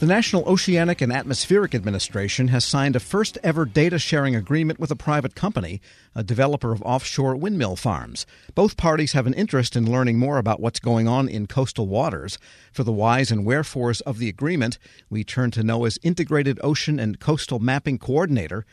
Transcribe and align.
The 0.00 0.06
National 0.06 0.48
Oceanic 0.48 1.02
and 1.02 1.12
Atmospheric 1.12 1.74
Administration 1.74 2.48
has 2.48 2.64
signed 2.64 2.96
a 2.96 3.00
first 3.00 3.36
ever 3.42 3.66
data 3.66 3.98
sharing 3.98 4.34
agreement 4.34 4.80
with 4.80 4.90
a 4.90 4.96
private 4.96 5.34
company, 5.34 5.82
a 6.14 6.22
developer 6.22 6.72
of 6.72 6.80
offshore 6.80 7.36
windmill 7.36 7.76
farms. 7.76 8.24
Both 8.54 8.78
parties 8.78 9.12
have 9.12 9.26
an 9.26 9.34
interest 9.34 9.76
in 9.76 9.92
learning 9.92 10.18
more 10.18 10.38
about 10.38 10.58
what's 10.58 10.80
going 10.80 11.06
on 11.06 11.28
in 11.28 11.46
coastal 11.46 11.86
waters. 11.86 12.38
For 12.72 12.82
the 12.82 12.94
whys 12.94 13.30
and 13.30 13.44
wherefores 13.44 14.00
of 14.00 14.16
the 14.16 14.30
agreement, 14.30 14.78
we 15.10 15.22
turn 15.22 15.50
to 15.50 15.60
NOAA's 15.60 15.98
Integrated 16.02 16.58
Ocean 16.62 16.98
and 16.98 17.20
Coastal 17.20 17.58
Mapping 17.58 17.98
Coordinator, 17.98 18.64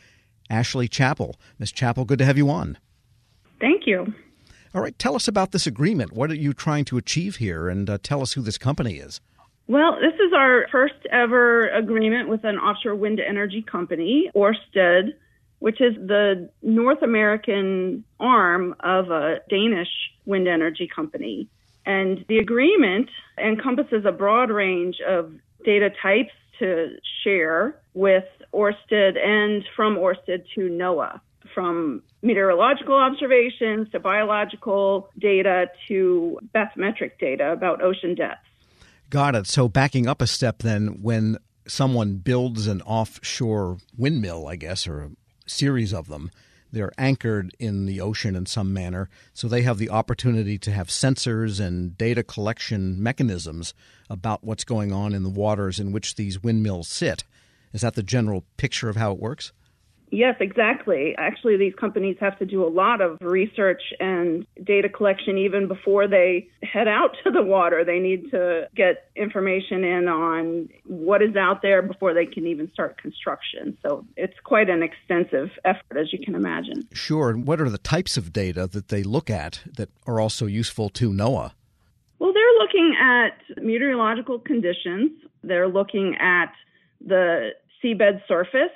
Ashley 0.48 0.88
Chappell. 0.88 1.36
Ms. 1.58 1.72
Chappell, 1.72 2.06
good 2.06 2.20
to 2.20 2.24
have 2.24 2.38
you 2.38 2.48
on. 2.48 2.78
Thank 3.60 3.86
you. 3.86 4.14
All 4.74 4.80
right, 4.80 4.98
tell 4.98 5.14
us 5.14 5.28
about 5.28 5.52
this 5.52 5.66
agreement. 5.66 6.14
What 6.14 6.30
are 6.30 6.34
you 6.34 6.54
trying 6.54 6.86
to 6.86 6.96
achieve 6.96 7.36
here? 7.36 7.68
And 7.68 7.90
uh, 7.90 7.98
tell 8.02 8.22
us 8.22 8.32
who 8.32 8.40
this 8.40 8.56
company 8.56 8.94
is. 8.94 9.20
Well, 9.68 9.98
this 10.00 10.14
is 10.14 10.32
our 10.34 10.66
first 10.72 10.94
ever 11.12 11.68
agreement 11.68 12.30
with 12.30 12.42
an 12.44 12.56
offshore 12.56 12.94
wind 12.94 13.20
energy 13.20 13.60
company, 13.60 14.30
Orsted, 14.34 15.10
which 15.58 15.82
is 15.82 15.94
the 15.94 16.48
North 16.62 17.02
American 17.02 18.02
arm 18.18 18.74
of 18.80 19.10
a 19.10 19.40
Danish 19.50 19.90
wind 20.24 20.48
energy 20.48 20.88
company. 20.88 21.48
And 21.84 22.24
the 22.28 22.38
agreement 22.38 23.10
encompasses 23.36 24.06
a 24.06 24.12
broad 24.12 24.50
range 24.50 24.96
of 25.06 25.34
data 25.66 25.90
types 26.02 26.32
to 26.60 26.96
share 27.22 27.78
with 27.92 28.24
Orsted 28.54 29.18
and 29.18 29.64
from 29.76 29.96
Orsted 29.96 30.46
to 30.54 30.70
NOAA, 30.70 31.20
from 31.54 32.02
meteorological 32.22 32.94
observations 32.94 33.90
to 33.90 34.00
biological 34.00 35.10
data 35.18 35.66
to 35.88 36.38
bathymetric 36.54 37.18
data 37.20 37.52
about 37.52 37.82
ocean 37.82 38.14
depths. 38.14 38.47
Got 39.10 39.34
it. 39.34 39.46
So 39.46 39.68
backing 39.68 40.06
up 40.06 40.20
a 40.20 40.26
step, 40.26 40.58
then, 40.58 41.00
when 41.00 41.38
someone 41.66 42.16
builds 42.16 42.66
an 42.66 42.82
offshore 42.82 43.78
windmill, 43.96 44.46
I 44.46 44.56
guess, 44.56 44.86
or 44.86 45.00
a 45.00 45.10
series 45.46 45.94
of 45.94 46.08
them, 46.08 46.30
they're 46.70 46.92
anchored 46.98 47.54
in 47.58 47.86
the 47.86 48.00
ocean 48.00 48.36
in 48.36 48.44
some 48.44 48.72
manner. 48.72 49.08
So 49.32 49.48
they 49.48 49.62
have 49.62 49.78
the 49.78 49.88
opportunity 49.90 50.58
to 50.58 50.70
have 50.70 50.88
sensors 50.88 51.58
and 51.58 51.96
data 51.96 52.22
collection 52.22 53.02
mechanisms 53.02 53.72
about 54.10 54.44
what's 54.44 54.64
going 54.64 54.92
on 54.92 55.14
in 55.14 55.22
the 55.22 55.30
waters 55.30 55.80
in 55.80 55.92
which 55.92 56.16
these 56.16 56.42
windmills 56.42 56.88
sit. 56.88 57.24
Is 57.72 57.80
that 57.80 57.94
the 57.94 58.02
general 58.02 58.44
picture 58.58 58.90
of 58.90 58.96
how 58.96 59.12
it 59.12 59.18
works? 59.18 59.52
Yes, 60.10 60.36
exactly. 60.40 61.14
Actually, 61.18 61.56
these 61.56 61.74
companies 61.74 62.16
have 62.20 62.38
to 62.38 62.46
do 62.46 62.66
a 62.66 62.68
lot 62.68 63.00
of 63.00 63.18
research 63.20 63.82
and 64.00 64.46
data 64.64 64.88
collection 64.88 65.36
even 65.36 65.68
before 65.68 66.08
they 66.08 66.48
head 66.62 66.88
out 66.88 67.16
to 67.24 67.30
the 67.30 67.42
water. 67.42 67.84
They 67.84 67.98
need 67.98 68.30
to 68.30 68.68
get 68.74 69.10
information 69.16 69.84
in 69.84 70.08
on 70.08 70.68
what 70.84 71.22
is 71.22 71.36
out 71.36 71.62
there 71.62 71.82
before 71.82 72.14
they 72.14 72.26
can 72.26 72.46
even 72.46 72.70
start 72.72 73.00
construction. 73.00 73.76
So 73.82 74.04
it's 74.16 74.38
quite 74.44 74.70
an 74.70 74.82
extensive 74.82 75.50
effort, 75.64 75.98
as 75.98 76.12
you 76.12 76.18
can 76.18 76.34
imagine. 76.34 76.88
Sure. 76.92 77.30
And 77.30 77.46
what 77.46 77.60
are 77.60 77.68
the 77.68 77.78
types 77.78 78.16
of 78.16 78.32
data 78.32 78.66
that 78.66 78.88
they 78.88 79.02
look 79.02 79.28
at 79.28 79.60
that 79.76 79.90
are 80.06 80.20
also 80.20 80.46
useful 80.46 80.88
to 80.90 81.10
NOAA? 81.10 81.52
Well, 82.18 82.32
they're 82.32 82.58
looking 82.58 82.96
at 83.00 83.62
meteorological 83.62 84.40
conditions, 84.40 85.12
they're 85.44 85.68
looking 85.68 86.16
at 86.16 86.52
the 87.00 87.50
seabed 87.82 88.26
surface 88.26 88.72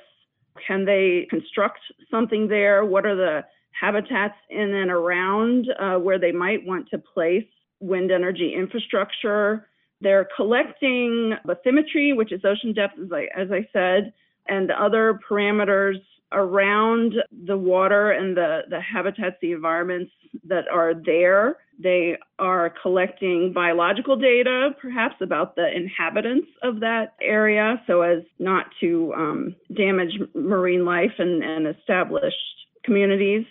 can 0.67 0.85
they 0.85 1.27
construct 1.31 1.81
something 2.11 2.49
there? 2.49 2.85
What 2.85 3.07
are 3.07 3.17
the 3.17 3.45
habitats 3.79 4.35
in 4.51 4.75
and 4.75 4.91
around 4.91 5.67
uh, 5.79 5.99
where 5.99 6.19
they 6.19 6.33
might 6.33 6.65
want 6.65 6.89
to 6.91 6.99
place 6.99 7.47
wind 7.81 8.11
energy 8.11 8.55
infrastructure? 8.55 9.69
They're 10.01 10.29
collecting 10.37 11.35
bathymetry, 11.47 12.17
which 12.17 12.33
is 12.33 12.41
ocean 12.45 12.73
depth, 12.73 12.99
as 12.99 13.13
I, 13.13 13.29
as 13.41 13.49
I 13.53 13.69
said, 13.73 14.13
and 14.49 14.71
other 14.71 15.21
parameters 15.29 15.99
around 16.33 17.15
the 17.47 17.57
water 17.57 18.11
and 18.11 18.37
the, 18.37 18.61
the 18.69 18.81
habitats, 18.81 19.37
the 19.41 19.53
environments 19.53 20.13
that 20.45 20.69
are 20.69 20.95
there. 20.95 21.57
They 21.83 22.17
are 22.39 22.73
collecting 22.83 23.53
biological 23.53 24.17
data, 24.17 24.71
perhaps 24.81 25.17
about 25.21 25.57
the 25.57 25.69
inhabitants 25.75 26.49
of 26.63 26.81
that 26.81 27.15
area, 27.21 27.83
so 27.87 28.03
as 28.03 28.23
not 28.39 28.67
to 28.81 29.13
um, 29.15 29.57
damage 29.75 30.13
marine 30.35 30.85
life 30.85 31.13
and, 31.19 31.43
and 31.43 31.67
established 31.67 32.37
communities, 32.85 33.45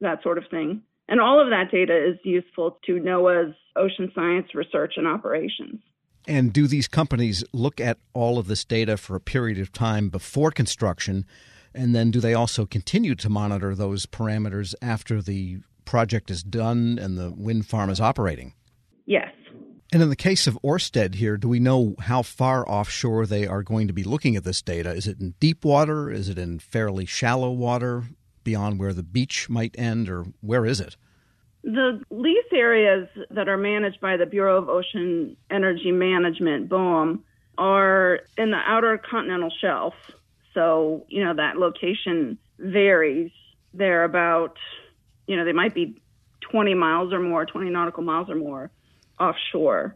that 0.00 0.22
sort 0.22 0.38
of 0.38 0.44
thing. 0.50 0.82
And 1.08 1.20
all 1.20 1.40
of 1.40 1.50
that 1.50 1.70
data 1.70 1.96
is 1.96 2.18
useful 2.24 2.78
to 2.86 2.94
NOAA's 2.94 3.54
ocean 3.76 4.10
science 4.14 4.54
research 4.54 4.94
and 4.96 5.06
operations. 5.06 5.80
And 6.26 6.52
do 6.52 6.66
these 6.66 6.88
companies 6.88 7.44
look 7.52 7.80
at 7.80 7.98
all 8.12 8.38
of 8.38 8.48
this 8.48 8.64
data 8.64 8.96
for 8.96 9.14
a 9.14 9.20
period 9.20 9.58
of 9.60 9.72
time 9.72 10.08
before 10.08 10.50
construction? 10.50 11.24
And 11.76 11.94
then 11.94 12.10
do 12.10 12.20
they 12.20 12.32
also 12.32 12.64
continue 12.64 13.14
to 13.16 13.28
monitor 13.28 13.74
those 13.74 14.06
parameters 14.06 14.74
after 14.80 15.20
the 15.20 15.58
project 15.84 16.30
is 16.30 16.42
done 16.42 16.98
and 16.98 17.18
the 17.18 17.30
wind 17.36 17.66
farm 17.66 17.90
is 17.90 18.00
operating? 18.00 18.54
Yes. 19.04 19.28
And 19.92 20.02
in 20.02 20.08
the 20.08 20.16
case 20.16 20.46
of 20.46 20.58
Orsted 20.64 21.14
here, 21.14 21.36
do 21.36 21.48
we 21.48 21.60
know 21.60 21.94
how 22.00 22.22
far 22.22 22.68
offshore 22.68 23.26
they 23.26 23.46
are 23.46 23.62
going 23.62 23.86
to 23.86 23.92
be 23.92 24.02
looking 24.02 24.34
at 24.34 24.42
this 24.42 24.62
data? 24.62 24.90
Is 24.90 25.06
it 25.06 25.20
in 25.20 25.34
deep 25.38 25.64
water? 25.64 26.10
Is 26.10 26.28
it 26.28 26.38
in 26.38 26.58
fairly 26.58 27.04
shallow 27.06 27.50
water 27.52 28.04
beyond 28.42 28.80
where 28.80 28.92
the 28.92 29.02
beach 29.02 29.48
might 29.48 29.74
end, 29.78 30.08
or 30.08 30.24
where 30.40 30.64
is 30.64 30.80
it? 30.80 30.96
The 31.62 32.00
lease 32.10 32.52
areas 32.52 33.08
that 33.30 33.48
are 33.48 33.56
managed 33.56 34.00
by 34.00 34.16
the 34.16 34.26
Bureau 34.26 34.56
of 34.56 34.68
Ocean 34.68 35.36
Energy 35.50 35.92
Management, 35.92 36.68
BOEM, 36.68 37.22
are 37.58 38.20
in 38.38 38.50
the 38.50 38.60
outer 38.66 38.98
continental 38.98 39.50
shelf. 39.60 39.94
So, 40.56 41.04
you 41.08 41.22
know, 41.22 41.34
that 41.34 41.58
location 41.58 42.38
varies. 42.58 43.30
They're 43.74 44.04
about, 44.04 44.56
you 45.26 45.36
know, 45.36 45.44
they 45.44 45.52
might 45.52 45.74
be 45.74 46.00
20 46.40 46.72
miles 46.72 47.12
or 47.12 47.20
more, 47.20 47.44
20 47.44 47.68
nautical 47.68 48.02
miles 48.02 48.30
or 48.30 48.36
more 48.36 48.70
offshore. 49.20 49.94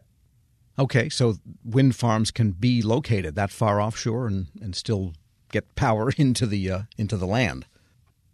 Okay, 0.78 1.08
so 1.08 1.36
wind 1.64 1.96
farms 1.96 2.30
can 2.30 2.50
be 2.52 2.82
located 2.82 3.36
that 3.36 3.50
far 3.50 3.80
offshore 3.80 4.26
and, 4.26 4.48
and 4.60 4.76
still 4.76 5.14
get 5.50 5.74
power 5.74 6.12
into 6.18 6.46
the 6.46 6.70
uh, 6.70 6.80
into 6.98 7.16
the 7.16 7.26
land. 7.26 7.64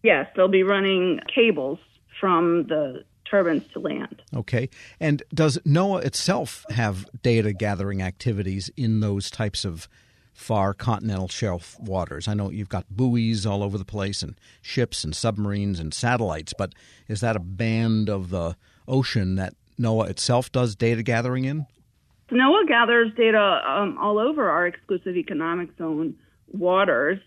Yes, 0.02 0.26
they'll 0.34 0.48
be 0.48 0.64
running 0.64 1.20
cables 1.32 1.78
from 2.20 2.66
the 2.66 3.04
turbines 3.28 3.64
to 3.72 3.80
land. 3.80 4.22
Okay. 4.34 4.68
And 5.00 5.22
does 5.34 5.58
NOAA 5.66 6.04
itself 6.04 6.64
have 6.70 7.08
data 7.22 7.52
gathering 7.52 8.02
activities 8.02 8.70
in 8.76 9.00
those 9.00 9.30
types 9.30 9.64
of 9.64 9.88
far 10.36 10.74
continental 10.74 11.28
shelf 11.28 11.78
waters? 11.80 12.28
I 12.28 12.34
know 12.34 12.50
you've 12.50 12.68
got 12.68 12.84
buoys 12.90 13.46
all 13.46 13.62
over 13.62 13.78
the 13.78 13.84
place 13.84 14.22
and 14.22 14.38
ships 14.62 15.02
and 15.02 15.14
submarines 15.14 15.80
and 15.80 15.92
satellites, 15.92 16.52
but 16.56 16.74
is 17.08 17.20
that 17.20 17.36
a 17.36 17.40
band 17.40 18.08
of 18.08 18.30
the 18.30 18.56
ocean 18.86 19.36
that 19.36 19.54
NOAA 19.80 20.10
itself 20.10 20.52
does 20.52 20.76
data 20.76 21.02
gathering 21.02 21.44
in? 21.44 21.66
NOAA 22.30 22.68
gathers 22.68 23.12
data 23.16 23.60
um, 23.66 23.98
all 23.98 24.18
over 24.18 24.48
our 24.48 24.66
exclusive 24.66 25.16
economic 25.16 25.70
zone 25.78 26.14
waters 26.52 27.18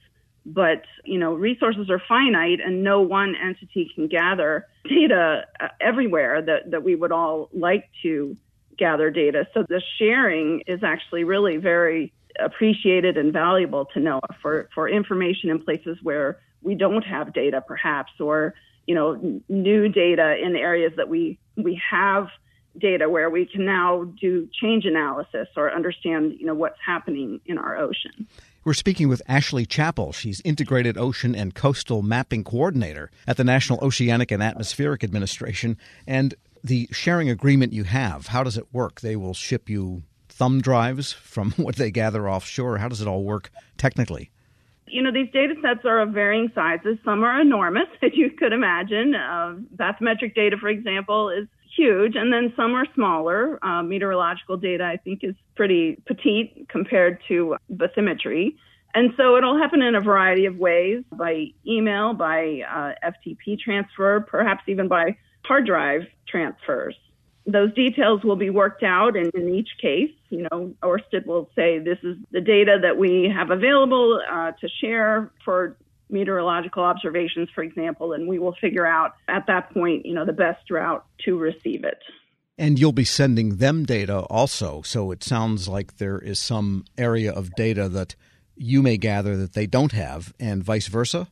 but 0.46 0.84
you 1.04 1.20
know 1.20 1.34
resources 1.34 1.90
are 1.90 2.02
finite 2.08 2.60
and 2.64 2.84
no 2.84 3.02
one 3.02 3.36
entity 3.36 3.92
can 3.94 4.08
gather 4.08 4.66
data 4.90 5.46
uh, 5.60 5.68
everywhere 5.80 6.42
that, 6.42 6.72
that 6.72 6.84
we 6.84 6.96
would 6.96 7.12
all 7.12 7.50
like 7.54 7.90
to 8.02 8.36
gather 8.78 9.12
data 9.12 9.46
so 9.54 9.64
the 9.68 9.82
sharing 9.98 10.62
is 10.66 10.84
actually 10.84 11.24
really 11.24 11.58
very 11.58 12.14
appreciated 12.44 13.18
and 13.18 13.34
valuable 13.34 13.86
to 13.94 14.00
NOAA 14.00 14.36
for, 14.42 14.70
for 14.74 14.90
information 14.90 15.50
in 15.50 15.64
places 15.64 15.98
where 16.04 16.40
we 16.62 16.76
don't 16.76 17.04
have 17.04 17.34
data 17.34 17.62
perhaps 17.66 18.12
or 18.20 18.54
you 18.86 18.96
know 18.96 19.42
new 19.48 19.88
data 19.90 20.36
in 20.44 20.56
areas 20.56 20.92
that 20.98 21.10
we 21.10 21.38
we 21.56 21.80
have 21.90 22.28
data 22.78 23.10
where 23.10 23.30
we 23.30 23.46
can 23.46 23.66
now 23.66 24.04
do 24.20 24.48
change 24.62 24.86
analysis 24.86 25.48
or 25.56 25.72
understand 25.72 26.36
you 26.40 26.46
know 26.46 26.54
what's 26.56 26.80
happening 26.86 27.40
in 27.46 27.58
our 27.58 27.78
ocean 27.78 28.28
we're 28.66 28.74
speaking 28.74 29.08
with 29.08 29.22
Ashley 29.26 29.66
Chappell. 29.66 30.12
She's 30.12 30.42
Integrated 30.42 30.98
Ocean 30.98 31.34
and 31.34 31.56
Coastal 31.56 32.02
Mapping 32.02 32.44
Coordinator 32.44 33.10
at 33.26 33.38
the 33.38 33.46
National 33.46 33.80
Oceanic 33.82 34.32
and 34.32 34.44
Atmospheric 34.44 35.02
Administration. 35.02 35.78
And 36.06 36.36
the 36.62 36.90
sharing 36.92 37.30
agreement 37.30 37.72
you 37.72 37.86
have, 37.86 38.28
how 38.28 38.44
does 38.44 38.58
it 38.58 38.68
work? 38.74 39.00
They 39.00 39.16
will 39.16 39.34
ship 39.34 39.70
you 39.70 40.04
thumb 40.40 40.62
drives 40.62 41.12
from 41.12 41.52
what 41.58 41.76
they 41.76 41.92
gather 41.92 42.28
offshore. 42.28 42.80
How 42.80 42.88
does 42.88 43.02
it 43.02 43.08
all 43.08 43.24
work 43.24 43.52
technically? 43.78 44.32
You 44.88 45.04
know, 45.04 45.12
these 45.12 45.30
data 45.32 45.54
sets 45.62 45.86
are 45.86 46.00
of 46.00 46.10
varying 46.10 46.52
sizes. 46.56 46.98
Some 47.06 47.24
are 47.24 47.40
enormous, 47.40 47.88
as 48.02 48.12
you 48.16 48.32
could 48.32 48.54
imagine. 48.54 49.14
Uh, 49.14 49.58
bathymetric 49.76 50.34
data, 50.34 50.58
for 50.60 50.70
example, 50.70 51.30
is 51.30 51.48
huge, 51.76 52.16
and 52.16 52.34
then 52.34 52.52
some 52.56 52.74
are 52.74 52.86
smaller. 52.96 53.64
Uh, 53.64 53.84
meteorological 53.84 54.58
data, 54.58 54.84
I 54.84 54.98
think, 54.98 55.24
is 55.24 55.36
pretty 55.56 56.02
petite 56.08 56.68
compared 56.70 57.20
to 57.28 57.56
bathymetry. 57.72 58.56
And 58.96 59.14
so 59.18 59.38
it'll 59.38 59.58
happen 59.58 59.84
in 59.84 59.94
a 59.94 60.02
variety 60.02 60.48
of 60.48 60.58
ways 60.58 61.04
by 61.12 61.48
email, 61.68 62.14
by 62.14 62.62
uh, 62.68 63.12
FTP 63.12 63.60
transfer, 63.60 64.22
perhaps 64.22 64.64
even 64.68 64.88
by 64.88 65.16
hard 65.46 65.68
drive 65.68 66.02
transfers. 66.28 66.96
Those 67.54 67.74
details 67.74 68.24
will 68.24 68.36
be 68.36 68.50
worked 68.50 68.84
out 68.84 69.16
in, 69.16 69.30
in 69.34 69.54
each 69.54 69.70
case. 69.82 70.12
You 70.30 70.48
know, 70.52 70.74
Orsted 70.84 71.26
will 71.26 71.50
say 71.56 71.80
this 71.80 72.00
is 72.04 72.18
the 72.32 72.42
data 72.42 72.80
that 72.82 72.98
we 72.98 73.32
have 73.34 73.52
available 73.52 74.22
uh, 74.32 74.52
to 74.52 74.70
share 74.82 75.32
for 75.44 75.78
meteorological 76.10 76.84
observations, 76.84 77.50
for 77.54 77.64
example, 77.64 78.14
and 78.14 78.28
we 78.28 78.40
will 78.40 78.56
figure 78.60 78.86
out 78.86 79.14
at 79.28 79.46
that 79.48 79.72
point, 79.74 80.06
you 80.06 80.14
know, 80.14 80.26
the 80.26 80.34
best 80.34 80.70
route 80.72 81.06
to 81.26 81.38
receive 81.38 81.84
it. 81.84 82.00
And 82.58 82.78
you'll 82.78 82.92
be 82.92 83.06
sending 83.06 83.58
them 83.58 83.86
data 83.86 84.20
also. 84.22 84.82
So 84.82 85.12
it 85.12 85.24
sounds 85.24 85.68
like 85.68 85.98
there 85.98 86.20
is 86.20 86.40
some 86.40 86.84
area 86.98 87.32
of 87.32 87.56
data 87.56 87.88
that 87.90 88.16
you 88.60 88.82
may 88.82 88.98
gather 88.98 89.38
that 89.38 89.54
they 89.54 89.66
don't 89.66 89.94
have, 89.94 90.34
and 90.40 90.62
vice 90.64 90.88
versa? 90.88 91.30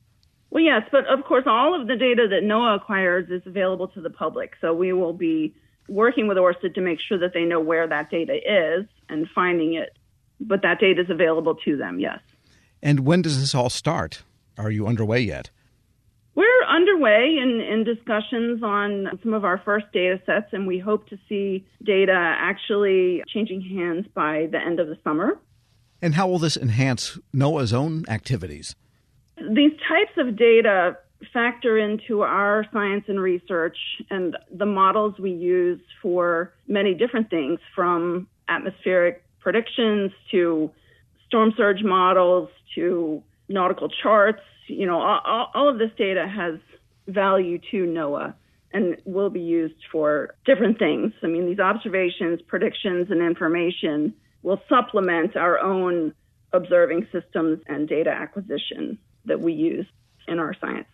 Well, 0.49 0.63
yes, 0.63 0.83
but 0.91 1.05
of 1.07 1.25
course, 1.25 1.43
all 1.45 1.79
of 1.79 1.87
the 1.87 1.97
data 1.97 2.27
that 2.29 2.43
NOAA 2.43 2.77
acquires 2.77 3.29
is 3.29 3.41
available 3.45 3.89
to 3.89 4.01
the 4.01 4.09
public. 4.09 4.53
So 4.61 4.73
we 4.73 4.93
will 4.93 5.11
be 5.11 5.53
working 5.87 6.27
with 6.27 6.37
Orsted 6.37 6.75
to 6.75 6.81
make 6.81 6.99
sure 6.99 7.17
that 7.17 7.33
they 7.33 7.43
know 7.43 7.59
where 7.59 7.87
that 7.87 8.09
data 8.09 8.35
is 8.35 8.85
and 9.09 9.27
finding 9.33 9.73
it. 9.73 9.97
But 10.39 10.61
that 10.61 10.79
data 10.79 11.01
is 11.01 11.09
available 11.09 11.55
to 11.65 11.77
them, 11.77 11.99
yes. 11.99 12.19
And 12.81 13.01
when 13.01 13.21
does 13.21 13.39
this 13.39 13.55
all 13.55 13.69
start? 13.69 14.23
Are 14.57 14.71
you 14.71 14.87
underway 14.87 15.21
yet? 15.21 15.49
We're 16.35 16.65
underway 16.69 17.37
in, 17.41 17.61
in 17.61 17.83
discussions 17.83 18.61
on 18.61 19.19
some 19.23 19.33
of 19.33 19.43
our 19.43 19.57
first 19.57 19.87
data 19.91 20.21
sets, 20.25 20.53
and 20.53 20.67
we 20.67 20.77
hope 20.77 21.07
to 21.09 21.17
see 21.27 21.65
data 21.83 22.13
actually 22.13 23.23
changing 23.27 23.61
hands 23.61 24.05
by 24.13 24.47
the 24.51 24.59
end 24.59 24.79
of 24.79 24.87
the 24.87 24.97
summer. 25.03 25.39
And 25.99 26.13
how 26.13 26.27
will 26.27 26.37
this 26.37 26.55
enhance 26.55 27.17
NOAA's 27.33 27.73
own 27.73 28.05
activities? 28.07 28.75
These 29.37 29.71
types 29.89 30.11
of 30.17 30.35
data 30.35 30.97
factor 31.33 31.77
into 31.77 32.21
our 32.21 32.65
science 32.71 33.05
and 33.07 33.19
research 33.19 33.77
and 34.09 34.37
the 34.51 34.65
models 34.65 35.15
we 35.19 35.31
use 35.31 35.81
for 36.01 36.53
many 36.67 36.93
different 36.93 37.29
things 37.29 37.59
from 37.75 38.27
atmospheric 38.49 39.23
predictions 39.39 40.11
to 40.31 40.71
storm 41.27 41.53
surge 41.57 41.83
models 41.83 42.49
to 42.75 43.23
nautical 43.49 43.89
charts. 43.89 44.41
You 44.67 44.85
know, 44.85 44.99
all, 45.01 45.49
all 45.53 45.69
of 45.69 45.79
this 45.79 45.91
data 45.97 46.27
has 46.27 46.59
value 47.07 47.59
to 47.71 47.85
NOAA 47.85 48.33
and 48.73 48.97
will 49.05 49.29
be 49.29 49.39
used 49.39 49.81
for 49.91 50.35
different 50.45 50.77
things. 50.77 51.13
I 51.23 51.27
mean, 51.27 51.45
these 51.45 51.59
observations, 51.59 52.41
predictions, 52.47 53.09
and 53.09 53.21
information 53.21 54.13
will 54.43 54.61
supplement 54.69 55.35
our 55.35 55.59
own 55.59 56.13
observing 56.53 57.07
systems 57.11 57.59
and 57.67 57.87
data 57.87 58.09
acquisition 58.09 58.97
that 59.25 59.39
we 59.39 59.53
use 59.53 59.85
in 60.27 60.39
our 60.39 60.53
science. 60.59 60.87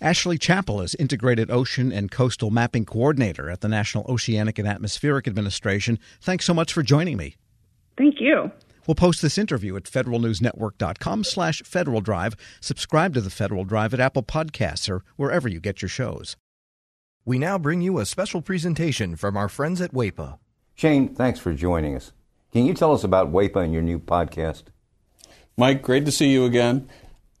Ashley 0.00 0.36
Chappell 0.36 0.82
is 0.82 0.94
Integrated 0.96 1.50
Ocean 1.50 1.90
and 1.90 2.10
Coastal 2.10 2.50
Mapping 2.50 2.84
Coordinator 2.84 3.48
at 3.48 3.62
the 3.62 3.68
National 3.68 4.04
Oceanic 4.08 4.58
and 4.58 4.68
Atmospheric 4.68 5.26
Administration. 5.26 5.98
Thanks 6.20 6.44
so 6.44 6.52
much 6.52 6.72
for 6.72 6.82
joining 6.82 7.16
me. 7.16 7.36
Thank 7.96 8.20
you. 8.20 8.50
We'll 8.86 8.94
post 8.94 9.22
this 9.22 9.38
interview 9.38 9.74
at 9.76 9.84
federalnewsnetwork.com 9.84 11.24
slash 11.24 11.62
Federal 11.62 12.02
Drive. 12.02 12.36
Subscribe 12.60 13.14
to 13.14 13.20
the 13.20 13.30
Federal 13.30 13.64
Drive 13.64 13.94
at 13.94 14.00
Apple 14.00 14.22
Podcasts 14.22 14.88
or 14.88 15.02
wherever 15.16 15.48
you 15.48 15.60
get 15.60 15.80
your 15.80 15.88
shows. 15.88 16.36
We 17.24 17.38
now 17.38 17.58
bring 17.58 17.80
you 17.80 17.98
a 17.98 18.06
special 18.06 18.42
presentation 18.42 19.16
from 19.16 19.36
our 19.36 19.48
friends 19.48 19.80
at 19.80 19.92
WAEPA. 19.92 20.38
Shane, 20.74 21.14
thanks 21.14 21.40
for 21.40 21.54
joining 21.54 21.96
us. 21.96 22.12
Can 22.52 22.66
you 22.66 22.74
tell 22.74 22.92
us 22.92 23.02
about 23.02 23.32
WAEPA 23.32 23.64
and 23.64 23.72
your 23.72 23.82
new 23.82 23.98
podcast? 23.98 24.64
Mike, 25.56 25.82
great 25.82 26.04
to 26.04 26.12
see 26.12 26.28
you 26.28 26.44
again. 26.44 26.88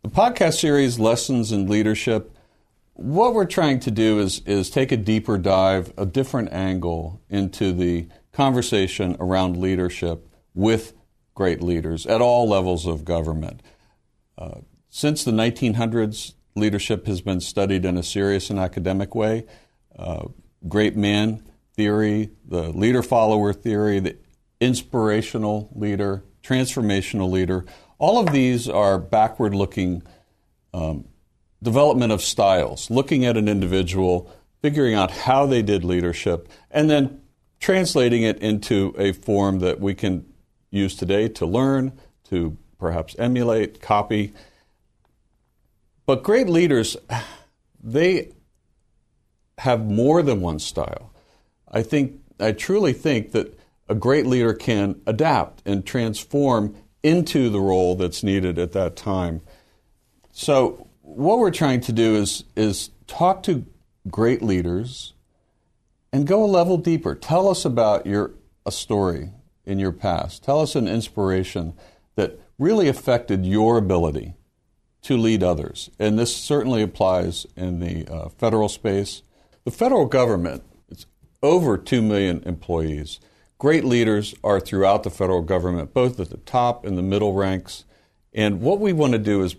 The 0.02 0.08
podcast 0.08 0.54
series, 0.54 0.98
Lessons 0.98 1.52
in 1.52 1.68
Leadership, 1.68 2.35
what 2.96 3.34
we're 3.34 3.44
trying 3.44 3.80
to 3.80 3.90
do 3.90 4.18
is, 4.18 4.40
is 4.46 4.70
take 4.70 4.90
a 4.90 4.96
deeper 4.96 5.36
dive, 5.36 5.92
a 5.98 6.06
different 6.06 6.52
angle 6.52 7.20
into 7.28 7.72
the 7.72 8.08
conversation 8.32 9.16
around 9.20 9.56
leadership 9.56 10.26
with 10.54 10.94
great 11.34 11.62
leaders 11.62 12.06
at 12.06 12.20
all 12.20 12.48
levels 12.48 12.86
of 12.86 13.04
government. 13.04 13.62
Uh, 14.38 14.60
since 14.88 15.24
the 15.24 15.30
1900s, 15.30 16.32
leadership 16.54 17.06
has 17.06 17.20
been 17.20 17.40
studied 17.40 17.84
in 17.84 17.98
a 17.98 18.02
serious 18.02 18.48
and 18.48 18.58
academic 18.58 19.14
way. 19.14 19.44
Uh, 19.98 20.26
great 20.66 20.96
man 20.96 21.42
theory, 21.74 22.30
the 22.46 22.70
leader 22.70 23.02
follower 23.02 23.52
theory, 23.52 24.00
the 24.00 24.16
inspirational 24.58 25.70
leader, 25.74 26.24
transformational 26.42 27.30
leader, 27.30 27.66
all 27.98 28.18
of 28.18 28.32
these 28.32 28.68
are 28.68 28.98
backward 28.98 29.54
looking 29.54 30.02
um, 30.72 31.06
development 31.62 32.12
of 32.12 32.22
styles, 32.22 32.90
looking 32.90 33.24
at 33.24 33.36
an 33.36 33.48
individual, 33.48 34.30
figuring 34.62 34.94
out 34.94 35.10
how 35.10 35.46
they 35.46 35.62
did 35.62 35.84
leadership, 35.84 36.48
and 36.70 36.90
then 36.90 37.20
translating 37.60 38.22
it 38.22 38.38
into 38.38 38.94
a 38.98 39.12
form 39.12 39.60
that 39.60 39.80
we 39.80 39.94
can 39.94 40.24
use 40.70 40.94
today 40.96 41.28
to 41.28 41.46
learn, 41.46 41.92
to 42.28 42.56
perhaps 42.78 43.16
emulate, 43.18 43.80
copy. 43.80 44.32
But 46.04 46.22
great 46.22 46.48
leaders, 46.48 46.96
they 47.82 48.32
have 49.58 49.84
more 49.84 50.22
than 50.22 50.40
one 50.40 50.58
style. 50.58 51.12
I 51.70 51.82
think, 51.82 52.20
I 52.38 52.52
truly 52.52 52.92
think 52.92 53.32
that 53.32 53.58
a 53.88 53.94
great 53.94 54.26
leader 54.26 54.52
can 54.52 55.00
adapt 55.06 55.62
and 55.66 55.86
transform 55.86 56.76
into 57.02 57.48
the 57.48 57.60
role 57.60 57.94
that's 57.94 58.22
needed 58.22 58.58
at 58.58 58.72
that 58.72 58.96
time. 58.96 59.40
So, 60.32 60.85
what 61.06 61.38
we're 61.38 61.52
trying 61.52 61.80
to 61.82 61.92
do 61.92 62.16
is, 62.16 62.44
is 62.56 62.90
talk 63.06 63.42
to 63.44 63.64
great 64.10 64.42
leaders 64.42 65.14
and 66.12 66.26
go 66.26 66.44
a 66.44 66.46
level 66.46 66.76
deeper. 66.76 67.14
Tell 67.14 67.48
us 67.48 67.64
about 67.64 68.06
your 68.06 68.32
a 68.66 68.72
story 68.72 69.30
in 69.64 69.78
your 69.78 69.92
past. 69.92 70.42
Tell 70.42 70.60
us 70.60 70.74
an 70.74 70.88
inspiration 70.88 71.74
that 72.16 72.40
really 72.58 72.88
affected 72.88 73.46
your 73.46 73.78
ability 73.78 74.34
to 75.02 75.16
lead 75.16 75.44
others. 75.44 75.88
And 76.00 76.18
this 76.18 76.36
certainly 76.36 76.82
applies 76.82 77.46
in 77.54 77.78
the 77.78 78.08
uh, 78.08 78.28
federal 78.30 78.68
space. 78.68 79.22
The 79.64 79.70
federal 79.70 80.06
government, 80.06 80.64
it's 80.88 81.06
over 81.42 81.78
2 81.78 82.02
million 82.02 82.42
employees. 82.44 83.20
Great 83.58 83.84
leaders 83.84 84.34
are 84.42 84.58
throughout 84.58 85.04
the 85.04 85.10
federal 85.10 85.42
government, 85.42 85.94
both 85.94 86.18
at 86.18 86.30
the 86.30 86.38
top 86.38 86.84
and 86.84 86.98
the 86.98 87.02
middle 87.02 87.34
ranks. 87.34 87.84
And 88.34 88.60
what 88.60 88.80
we 88.80 88.92
want 88.92 89.12
to 89.12 89.18
do 89.18 89.44
is 89.44 89.54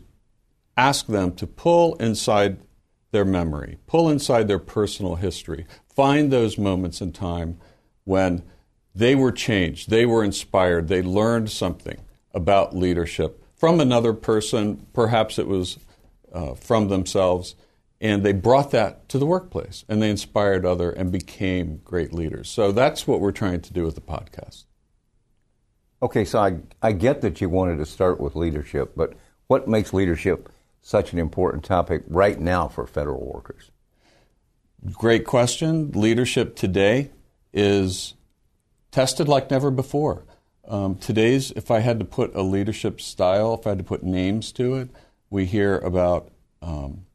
ask 0.77 1.07
them 1.07 1.33
to 1.33 1.47
pull 1.47 1.95
inside 1.95 2.59
their 3.12 3.25
memory, 3.25 3.77
pull 3.88 4.09
inside 4.09 4.47
their 4.47 4.59
personal 4.59 5.15
history, 5.15 5.65
find 5.88 6.31
those 6.31 6.57
moments 6.57 7.01
in 7.01 7.12
time 7.12 7.57
when 8.03 8.44
they 8.94 9.15
were 9.15 9.31
changed, 9.31 9.89
they 9.89 10.06
were 10.06 10.24
inspired, 10.24 10.88
they 10.88 11.01
learned 11.01 11.50
something 11.50 11.97
about 12.33 12.75
leadership 12.75 13.44
from 13.57 13.79
another 13.79 14.13
person, 14.13 14.85
perhaps 14.94 15.40
it 15.40 15.47
was 15.47 15.80
uh, 16.31 16.54
from 16.54 16.87
themselves 16.87 17.56
and 17.99 18.23
they 18.23 18.33
brought 18.33 18.71
that 18.71 19.09
to 19.09 19.18
the 19.18 19.25
workplace 19.25 19.83
and 19.90 20.02
they 20.02 20.09
inspired 20.09 20.66
other 20.66 20.92
and 20.92 21.11
became 21.11 21.81
great 21.83 22.13
leaders. 22.13 22.47
So 22.47 22.71
that's 22.71 23.07
what 23.07 23.19
we're 23.19 23.31
trying 23.31 23.61
to 23.61 23.73
do 23.73 23.83
with 23.83 23.95
the 23.95 24.02
podcast. 24.02 24.66
Okay, 26.02 26.23
so 26.23 26.40
I, 26.40 26.59
I 26.81 26.92
get 26.92 27.21
that 27.21 27.42
you 27.42 27.49
wanted 27.49 27.78
to 27.78 27.85
start 27.87 28.19
with 28.19 28.35
leadership, 28.35 28.94
but 28.95 29.13
what 29.47 29.68
makes 29.68 29.94
leadership 29.94 30.49
such 30.81 31.14
an 31.14 31.19
important 31.19 31.64
topic 31.64 32.04
right 32.07 32.40
now 32.40 32.68
for 32.68 32.86
federal 32.88 33.26
workers? 33.26 33.72
Great 34.94 35.26
question. 35.26 35.92
Leadership 35.92 36.56
today 36.56 37.12
is 37.54 38.14
tested 38.92 39.28
like 39.28 39.50
never 39.50 39.72
before. 39.72 40.24
Um, 40.68 40.96
today's, 40.96 41.52
if 41.52 41.72
I 41.72 41.80
had 41.80 42.00
to 42.00 42.06
put 42.06 42.36
a 42.36 42.42
leadership 42.42 43.00
style, 43.00 43.54
if 43.54 43.66
I 43.66 43.72
had 43.72 43.78
to 43.78 43.84
put 43.84 44.04
names 44.04 44.52
to 44.54 44.76
it, 44.76 44.90
we 45.30 45.46
hear 45.46 45.78
about 45.80 46.30
um, 46.62 47.06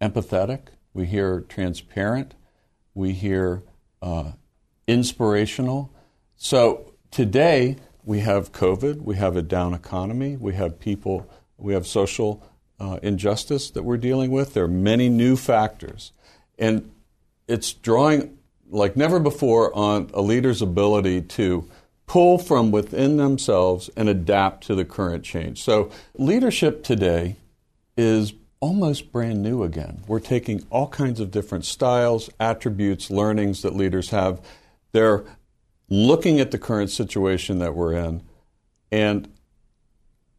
empathetic, 0.00 0.68
we 0.92 1.06
hear 1.06 1.40
transparent, 1.40 2.34
we 2.94 3.12
hear 3.12 3.62
uh, 4.02 4.32
inspirational. 4.86 5.92
So 6.36 6.92
today 7.10 7.76
we 8.04 8.20
have 8.20 8.52
COVID, 8.52 9.02
we 9.02 9.16
have 9.16 9.36
a 9.36 9.42
down 9.42 9.74
economy, 9.74 10.36
we 10.36 10.54
have 10.54 10.80
people, 10.80 11.30
we 11.62 11.74
have 11.74 11.86
social 11.86 12.42
uh, 12.80 12.98
injustice 13.02 13.70
that 13.70 13.82
we're 13.84 13.96
dealing 13.96 14.30
with. 14.30 14.54
There 14.54 14.64
are 14.64 14.68
many 14.68 15.08
new 15.08 15.36
factors. 15.36 16.12
And 16.58 16.90
it's 17.48 17.72
drawing 17.72 18.38
like 18.68 18.96
never 18.96 19.20
before 19.20 19.74
on 19.76 20.10
a 20.14 20.22
leader's 20.22 20.62
ability 20.62 21.22
to 21.22 21.68
pull 22.06 22.38
from 22.38 22.70
within 22.70 23.16
themselves 23.16 23.90
and 23.96 24.08
adapt 24.08 24.66
to 24.66 24.74
the 24.74 24.84
current 24.84 25.24
change. 25.24 25.62
So, 25.62 25.90
leadership 26.14 26.82
today 26.82 27.36
is 27.96 28.32
almost 28.60 29.12
brand 29.12 29.42
new 29.42 29.62
again. 29.62 30.02
We're 30.06 30.20
taking 30.20 30.66
all 30.70 30.88
kinds 30.88 31.20
of 31.20 31.30
different 31.30 31.64
styles, 31.64 32.30
attributes, 32.40 33.10
learnings 33.10 33.62
that 33.62 33.74
leaders 33.74 34.10
have. 34.10 34.40
They're 34.92 35.24
looking 35.88 36.40
at 36.40 36.50
the 36.50 36.58
current 36.58 36.90
situation 36.90 37.58
that 37.58 37.74
we're 37.74 37.92
in 37.92 38.22
and 38.92 39.31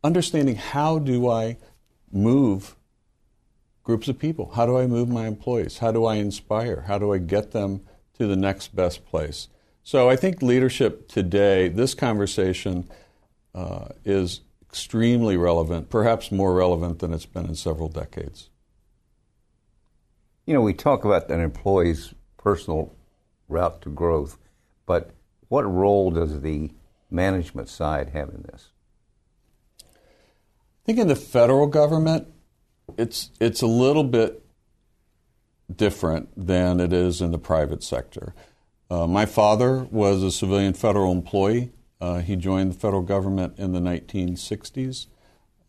understanding 0.03 0.55
how 0.55 0.99
do 0.99 1.29
I 1.29 1.57
move 2.11 2.75
groups 3.83 4.07
of 4.07 4.19
people? 4.19 4.51
How 4.55 4.65
do 4.65 4.77
I 4.77 4.87
move 4.87 5.09
my 5.09 5.27
employees? 5.27 5.79
How 5.79 5.91
do 5.91 6.05
I 6.05 6.15
inspire? 6.15 6.81
How 6.87 6.97
do 6.97 7.13
I 7.13 7.17
get 7.17 7.51
them 7.51 7.81
to 8.17 8.27
the 8.27 8.35
next 8.35 8.75
best 8.75 9.05
place. 9.05 9.47
So 9.83 10.09
I 10.09 10.15
think 10.15 10.41
leadership 10.41 11.07
today, 11.07 11.67
this 11.67 11.93
conversation 11.93 12.89
uh, 13.53 13.89
is 14.05 14.41
extremely 14.61 15.35
relevant, 15.35 15.89
perhaps 15.89 16.31
more 16.31 16.53
relevant 16.53 16.99
than 16.99 17.13
it's 17.13 17.25
been 17.25 17.45
in 17.45 17.55
several 17.55 17.89
decades. 17.89 18.49
You 20.45 20.53
know, 20.53 20.61
we 20.61 20.73
talk 20.73 21.05
about 21.05 21.29
an 21.29 21.39
employee's 21.39 22.13
personal 22.37 22.95
route 23.47 23.81
to 23.81 23.89
growth, 23.89 24.37
but 24.85 25.11
what 25.49 25.63
role 25.63 26.11
does 26.11 26.41
the 26.41 26.71
management 27.11 27.69
side 27.69 28.09
have 28.09 28.29
in 28.29 28.43
this? 28.43 28.69
I 30.83 30.85
think 30.85 30.99
in 30.99 31.07
the 31.07 31.15
federal 31.15 31.67
government, 31.67 32.27
it's 32.97 33.31
it's 33.39 33.61
a 33.61 33.67
little 33.67 34.03
bit 34.03 34.43
different 35.73 36.29
than 36.35 36.81
it 36.81 36.91
is 36.91 37.21
in 37.21 37.31
the 37.31 37.37
private 37.37 37.81
sector. 37.81 38.33
Uh, 38.89 39.07
my 39.07 39.25
father 39.25 39.87
was 39.91 40.21
a 40.21 40.29
civilian 40.29 40.73
federal 40.73 41.13
employee. 41.13 41.71
Uh, 42.01 42.19
he 42.19 42.35
joined 42.35 42.71
the 42.71 42.77
federal 42.77 43.01
government 43.01 43.57
in 43.57 43.71
the 43.71 43.79
1960s. 43.79 45.07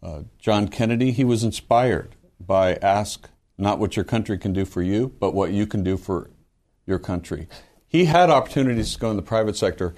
Uh, 0.02 0.22
John 0.40 0.66
Kennedy, 0.66 1.12
he 1.12 1.22
was 1.22 1.44
inspired 1.44 2.16
by 2.40 2.74
ask 2.82 3.30
not 3.56 3.78
what 3.78 3.94
your 3.94 4.04
country 4.04 4.36
can 4.36 4.52
do 4.52 4.64
for 4.64 4.82
you, 4.82 5.14
but 5.20 5.32
what 5.32 5.52
you 5.52 5.64
can 5.64 5.84
do 5.84 5.96
for 5.96 6.30
your 6.86 6.98
country. 6.98 7.46
He 7.86 8.06
had 8.06 8.30
opportunities 8.30 8.94
to 8.94 8.98
go 8.98 9.10
in 9.10 9.16
the 9.16 9.22
private 9.22 9.56
sector. 9.56 9.94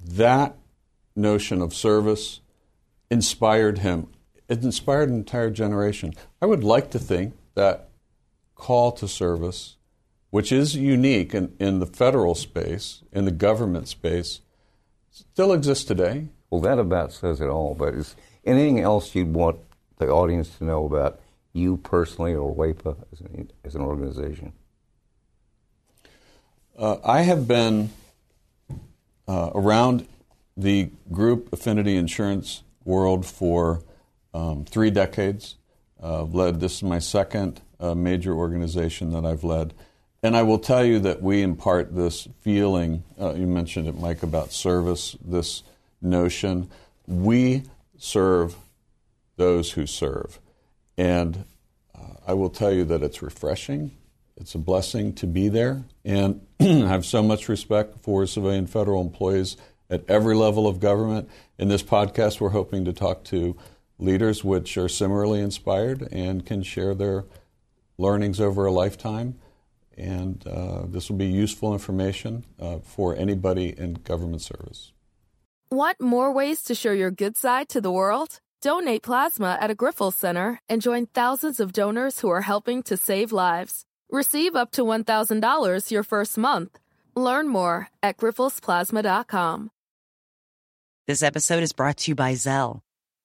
That 0.00 0.56
notion 1.16 1.60
of 1.60 1.74
service 1.74 2.40
inspired 3.10 3.78
him. 3.78 4.06
It 4.48 4.62
inspired 4.62 5.08
an 5.08 5.16
entire 5.16 5.50
generation. 5.50 6.14
I 6.40 6.46
would 6.46 6.62
like 6.62 6.90
to 6.90 6.98
think 6.98 7.34
that 7.54 7.88
call 8.54 8.92
to 8.92 9.08
service, 9.08 9.76
which 10.30 10.52
is 10.52 10.76
unique 10.76 11.34
in, 11.34 11.54
in 11.58 11.78
the 11.80 11.86
federal 11.86 12.34
space, 12.34 13.02
in 13.12 13.24
the 13.24 13.30
government 13.30 13.88
space, 13.88 14.40
still 15.10 15.52
exists 15.52 15.84
today. 15.84 16.28
Well, 16.50 16.60
that 16.60 16.78
about 16.78 17.12
says 17.12 17.40
it 17.40 17.48
all. 17.48 17.74
But 17.74 17.94
is 17.94 18.16
anything 18.44 18.80
else 18.80 19.14
you'd 19.14 19.34
want 19.34 19.58
the 19.98 20.08
audience 20.08 20.56
to 20.58 20.64
know 20.64 20.84
about 20.84 21.20
you 21.52 21.78
personally 21.78 22.34
or 22.34 22.54
WAEPA 22.54 22.96
as 23.12 23.20
an, 23.20 23.50
as 23.64 23.74
an 23.74 23.80
organization? 23.80 24.52
Uh, 26.78 26.98
I 27.02 27.22
have 27.22 27.48
been 27.48 27.90
uh, 29.26 29.50
around 29.54 30.06
the 30.56 30.90
group 31.10 31.52
affinity 31.52 31.96
insurance 31.96 32.62
world 32.84 33.24
for 33.26 33.82
um, 34.36 34.64
three 34.64 34.90
decades. 34.90 35.56
Uh, 36.02 36.24
led 36.24 36.60
this 36.60 36.76
is 36.76 36.82
my 36.82 36.98
second 36.98 37.62
uh, 37.80 37.94
major 37.94 38.34
organization 38.34 39.12
that 39.12 39.24
I've 39.24 39.44
led, 39.44 39.72
and 40.22 40.36
I 40.36 40.42
will 40.42 40.58
tell 40.58 40.84
you 40.84 40.98
that 41.00 41.22
we 41.22 41.40
impart 41.40 41.94
this 41.94 42.28
feeling. 42.42 43.02
Uh, 43.18 43.32
you 43.32 43.46
mentioned 43.46 43.88
it, 43.88 43.98
Mike, 43.98 44.22
about 44.22 44.52
service. 44.52 45.16
This 45.24 45.62
notion 46.02 46.68
we 47.06 47.62
serve 47.96 48.56
those 49.36 49.72
who 49.72 49.86
serve, 49.86 50.38
and 50.98 51.44
uh, 51.94 52.14
I 52.26 52.34
will 52.34 52.50
tell 52.50 52.72
you 52.72 52.84
that 52.84 53.02
it's 53.02 53.22
refreshing. 53.22 53.92
It's 54.36 54.54
a 54.54 54.58
blessing 54.58 55.14
to 55.14 55.26
be 55.26 55.48
there, 55.48 55.82
and 56.04 56.46
I 56.60 56.64
have 56.64 57.06
so 57.06 57.22
much 57.22 57.48
respect 57.48 58.02
for 58.02 58.26
civilian 58.26 58.66
federal 58.66 59.00
employees 59.00 59.56
at 59.88 60.04
every 60.08 60.34
level 60.34 60.66
of 60.66 60.78
government. 60.78 61.30
In 61.58 61.68
this 61.68 61.82
podcast, 61.82 62.38
we're 62.38 62.50
hoping 62.50 62.84
to 62.84 62.92
talk 62.92 63.24
to 63.24 63.56
leaders 63.98 64.44
which 64.44 64.76
are 64.76 64.88
similarly 64.88 65.40
inspired 65.40 66.08
and 66.12 66.44
can 66.44 66.62
share 66.62 66.94
their 66.94 67.24
learnings 67.98 68.40
over 68.40 68.66
a 68.66 68.72
lifetime. 68.72 69.38
And 69.96 70.46
uh, 70.46 70.82
this 70.86 71.08
will 71.08 71.16
be 71.16 71.26
useful 71.26 71.72
information 71.72 72.44
uh, 72.60 72.78
for 72.80 73.16
anybody 73.16 73.74
in 73.76 73.94
government 73.94 74.42
service. 74.42 74.92
Want 75.70 76.00
more 76.00 76.32
ways 76.32 76.62
to 76.64 76.74
show 76.74 76.92
your 76.92 77.10
good 77.10 77.36
side 77.36 77.68
to 77.70 77.80
the 77.80 77.90
world? 77.90 78.40
Donate 78.62 79.02
plasma 79.02 79.58
at 79.60 79.70
a 79.70 79.74
Grifols 79.74 80.14
Center 80.14 80.60
and 80.68 80.82
join 80.82 81.06
thousands 81.06 81.60
of 81.60 81.72
donors 81.72 82.20
who 82.20 82.28
are 82.28 82.42
helping 82.42 82.82
to 82.84 82.96
save 82.96 83.32
lives. 83.32 83.84
Receive 84.10 84.54
up 84.54 84.70
to 84.72 84.82
$1,000 84.82 85.90
your 85.90 86.02
first 86.02 86.38
month. 86.38 86.78
Learn 87.14 87.48
more 87.48 87.88
at 88.02 88.18
grifolsplasma.com. 88.18 89.70
This 91.06 91.22
episode 91.22 91.62
is 91.62 91.72
brought 91.72 91.98
to 91.98 92.10
you 92.10 92.14
by 92.14 92.32
Zelle. 92.32 92.80